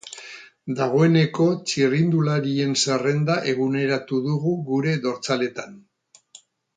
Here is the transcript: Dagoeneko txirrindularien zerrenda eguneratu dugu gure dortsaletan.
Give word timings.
Dagoeneko 0.77 1.45
txirrindularien 1.71 2.73
zerrenda 2.85 3.35
eguneratu 3.53 4.23
dugu 4.29 4.55
gure 4.71 4.95
dortsaletan. 5.09 5.77